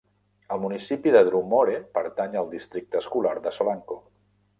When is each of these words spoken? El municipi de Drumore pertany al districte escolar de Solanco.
El 0.53 0.61
municipi 0.61 1.11
de 1.15 1.19
Drumore 1.27 1.75
pertany 1.97 2.39
al 2.41 2.49
districte 2.55 2.99
escolar 3.01 3.35
de 3.45 3.55
Solanco. 3.59 3.99